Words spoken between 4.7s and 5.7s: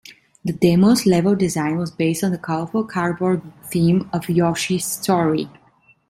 Story".